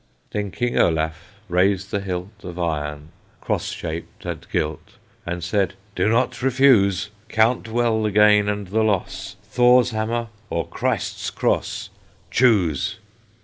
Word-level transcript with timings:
Then 0.31 0.49
King 0.49 0.79
Olaf 0.79 1.35
raised 1.47 1.91
the 1.91 1.99
hilt 1.99 2.31
Of 2.43 2.57
iron, 2.57 3.09
cross 3.39 3.69
shaped 3.71 4.25
and 4.25 4.43
gilt, 4.51 4.93
And 5.27 5.43
said, 5.43 5.75
"Do 5.95 6.09
not 6.09 6.41
refuse; 6.41 7.11
Count 7.29 7.67
well 7.69 8.01
the 8.01 8.09
gain 8.09 8.49
and 8.49 8.69
the 8.69 8.81
loss, 8.83 9.35
Thor's 9.43 9.91
hammer 9.91 10.29
or 10.49 10.67
Christ's 10.67 11.29
cross: 11.29 11.91
Choose!" 12.31 12.97